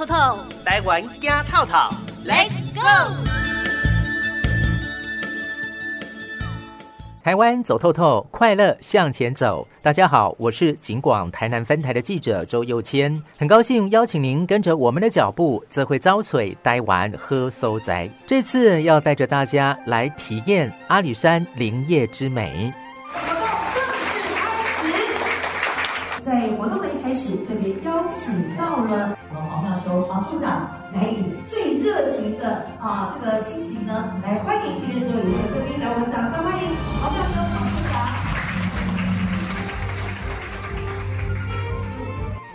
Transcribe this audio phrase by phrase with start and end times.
[0.00, 1.76] 透透，台湾惊透透
[2.24, 3.14] ，Let's go！
[7.22, 9.68] 台湾走透透，快乐向前走。
[9.82, 18.08] 大家好，我是景广台南分台的记者周佑谦，很高兴邀请您跟着我们的脚步，则会遭水待玩喝收宅。
[18.26, 22.72] 这次要带着大家来体验阿里山林业之美。
[23.12, 37.94] 活动正式开始在活动的一开始，特别邀请到了我们黄妙修黄处长来以最热情的啊这个心情呢，来欢迎今天所有的贵宾，来我们掌声欢迎黄妙修黄处长。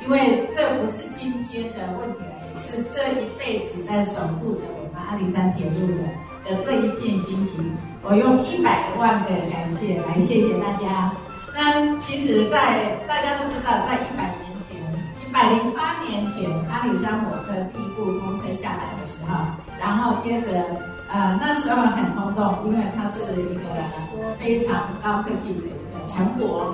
[0.04, 2.20] 因为这不是今天的问题，
[2.58, 6.04] 是这一辈子在守护着我们阿里山铁路的
[6.44, 7.74] 的这一片心情。
[8.04, 11.14] 我用一百万个感谢来谢谢大家。
[11.56, 14.35] 那其实，在大家都知道，在一百，
[15.36, 19.36] 百零八年前，阿里山火车第一部通车下来的时候，
[19.78, 20.50] 然后接着，
[21.10, 23.60] 呃，那时候很轰动，因为它是一个
[24.40, 26.74] 非常高科技的一个成果。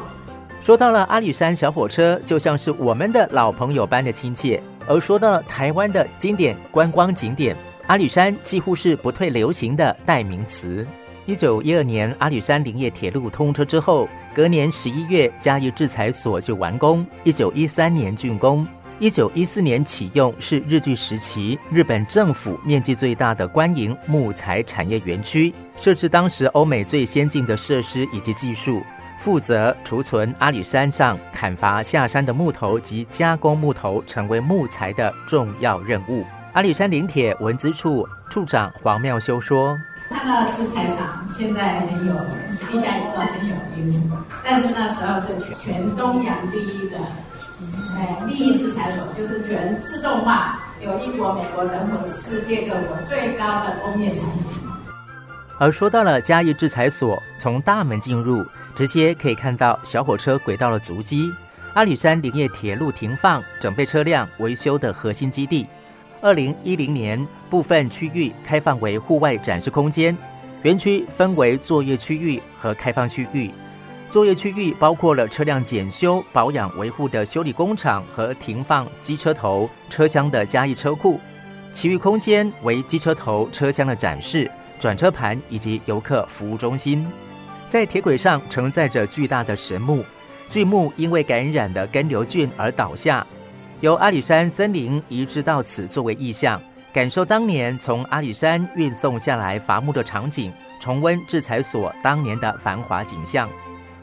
[0.60, 10.86] 说到了阿里山小火车，就像是我们的老朋友般的亲切；而说到了台湾的经典观光景点，阿里山几乎是不退流行的代名词。
[11.28, 17.06] 一九一二年，阿里山林业铁路通车之后，隔年十一月，嘉义制裁所就完工。
[17.24, 28.82] 一九一三年竣工，一九一四年启用，是日据时期日本政府面积最大的官营木材产业园区，设置当时欧美最先进的设施以及技术，
[29.20, 36.26] 负责储存阿里山上砍伐下山的木头及加工木头成为木材的重要任务。
[36.54, 39.78] 阿里山林铁文资处处长黄妙修说。
[40.12, 42.14] 看到制材厂现在很有
[42.70, 44.12] 地下一段很有名，
[44.44, 46.98] 但是那时候是全全东洋第一的，
[47.96, 54.62] 哎，利益制裁所就是全自动化，有英国、美国等等世界各国最高的工业产品。
[55.58, 61.32] 而说到了嘉义制裁所，从大门进入，直接可以看到小火车轨道的足迹，
[61.74, 65.66] 阿里山林业铁路停放、整备车辆、维修的核心基地。
[66.24, 70.16] 二零一零年，部分区域开放为户外展示空间，
[70.62, 73.50] 园区分为作业区域和开放区域。
[74.08, 81.20] 作业区域包括了车辆检修、保养、维护的修理工厂和停放机车头、车厢的加一车库，
[81.72, 87.08] 其余空间为机车头、车厢的展示、转车盘以及游客服务中心。
[87.68, 90.06] 在铁轨上承载着巨大的神木，
[90.48, 93.26] 巨木因为感染的根瘤菌而倒下。
[93.82, 96.62] 由阿里山森林移植到此作为意象，
[96.94, 103.50] 感受当年从阿里山运送下来伐木的场景，重温制裁所当年的繁华景象。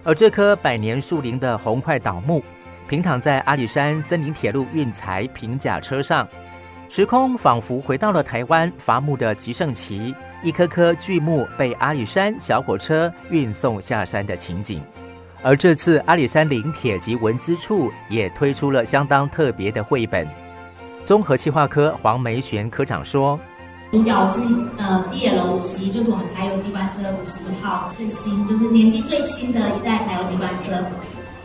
[0.02, 2.42] 而这棵百年树林的红块倒木，
[2.88, 6.26] 平躺在阿里山森林铁路运材平甲车上，
[6.88, 10.12] 时空仿佛回到了台湾伐木的极盛期，
[10.42, 14.82] 一颗颗巨木被阿里山小火车运送下山的情景。
[15.42, 20.26] 而这次阿里山林铁及文资处也推出了相当特别的绘本。
[21.04, 23.38] 综合气化科黄梅璇科长说
[23.92, 24.40] ：“主角是
[24.76, 30.72] 呃 D L 五十一，就是我们柴油机关车五十一号最新，就是年纪最轻的一代柴油机关车，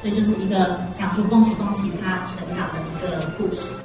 [0.01, 3.75] 所以就是一个讲述恭喜恭喜他成长的一个故事。”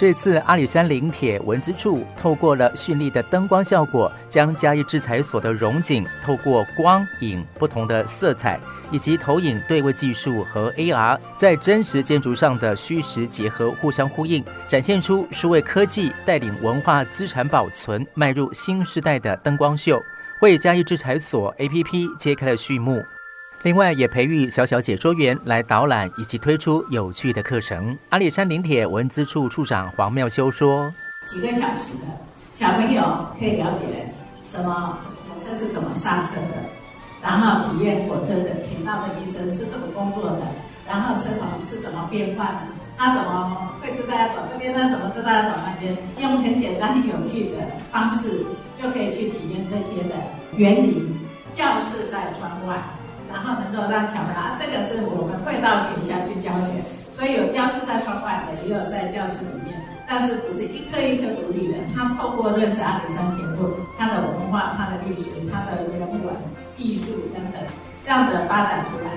[0.00, 8.58] 这次阿里山林铁文资处透过了绚丽的灯光效果，将嘉义制裁所的荣景透过光影不同的色彩。
[8.90, 20.02] 以及投影对位技术和 AR 在真实建筑上的虚实结合，互相呼应，展现出数位科技带领文化资产保存迈入新时代的灯光秀，
[20.40, 23.04] 为嘉义制裁所 APP 揭开了序幕。
[23.62, 27.94] 另外，也培育小小解说员来导览，以及推出有趣的课程。
[28.08, 30.90] 阿里山林铁文资处处长黄妙修说
[31.28, 32.06] ：“几个小时的
[32.54, 33.02] 小朋友
[33.38, 33.84] 可以了解
[34.42, 36.56] 什么火车是怎么刹车的。”
[37.20, 40.40] 然后体验火车的铁道的医生是怎么工作的，
[40.86, 42.60] 然后车头是怎么变换的，
[42.96, 44.88] 他怎么会知道要走这边呢？
[44.90, 45.94] 怎么知道要走那边？
[46.16, 47.58] 用很简单、很有趣的
[47.92, 50.14] 方式就可以去体验这些的
[50.56, 51.14] 原理。
[51.52, 52.80] 教室在窗外，
[53.32, 59.80] 然后能够让小朋友啊，这个是我们会到学校去教学，所以有教室在窗外的，也有在教室里面。
[60.06, 61.78] 但是不是一颗一颗独立的？
[61.94, 66.34] 他透过认识阿里山铁路，它的文化、它的历史、它的人文、
[66.76, 67.62] 艺术等等，
[68.02, 69.10] 这样的发展出来。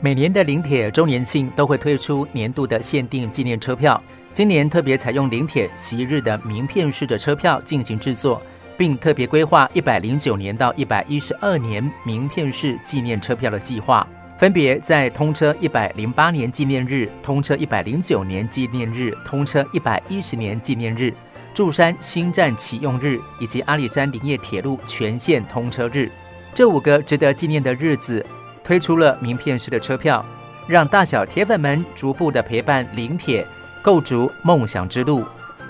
[0.00, 4.02] 每年的临铁周年庆都会推出年度的限定纪念车票，
[4.32, 8.42] 今年特别采用临铁昔日的名片式的车票进行制作，
[8.76, 14.06] 并特别规划一百零九年到一百一十二年名片式纪念车票的计划。
[14.38, 21.10] 分别在通车一百零八年纪念日、通车一百零九年纪念日、通车一百一十年纪念日、
[21.54, 26.10] 柱山新站启用日以及阿里山林业铁路全线通车日
[26.52, 28.24] 这五个值得纪念的日子，
[28.62, 30.22] 推出了名片式的车票，
[30.66, 33.46] 让大小铁粉们逐步的陪伴林铁，
[33.80, 35.24] 构筑梦想之路。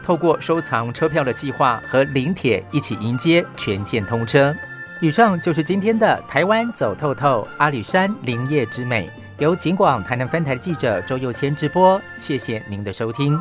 [0.06, 4.54] 透过收藏车票的计划和临铁一起迎接全线通车。
[5.00, 12.00] 以上就是今天的台湾走透透阿里山林业之美，由景广台南分台记者周佑谦直播。
[12.14, 13.36] 谢谢您的收听。